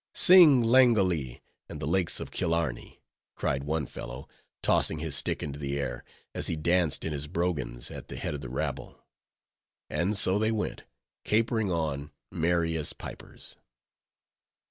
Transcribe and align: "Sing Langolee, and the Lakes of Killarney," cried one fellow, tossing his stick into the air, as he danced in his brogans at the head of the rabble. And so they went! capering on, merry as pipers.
"Sing 0.15 0.63
Langolee, 0.63 1.43
and 1.69 1.79
the 1.79 1.85
Lakes 1.85 2.19
of 2.19 2.31
Killarney," 2.31 3.03
cried 3.35 3.65
one 3.65 3.85
fellow, 3.85 4.27
tossing 4.63 4.97
his 4.97 5.15
stick 5.15 5.43
into 5.43 5.59
the 5.59 5.77
air, 5.79 6.03
as 6.33 6.47
he 6.47 6.55
danced 6.55 7.03
in 7.03 7.13
his 7.13 7.27
brogans 7.27 7.91
at 7.91 8.07
the 8.07 8.15
head 8.15 8.33
of 8.33 8.41
the 8.41 8.49
rabble. 8.49 8.97
And 9.91 10.17
so 10.17 10.39
they 10.39 10.51
went! 10.51 10.85
capering 11.23 11.69
on, 11.71 12.09
merry 12.31 12.75
as 12.77 12.93
pipers. 12.93 13.57